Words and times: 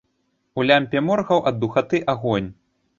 У 0.61 0.65
лямпе 0.69 0.97
моргаў 1.11 1.45
ад 1.53 1.63
духаты 1.67 2.05
агонь. 2.19 2.55